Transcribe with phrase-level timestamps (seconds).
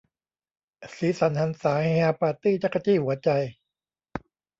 [0.95, 3.29] สีสันหรรษา เฮฮาปาร์ตี้ จั๊กจี้หัวใจ